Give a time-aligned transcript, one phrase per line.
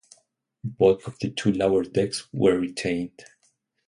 [0.63, 3.23] The bulk of the two lower decks were retained.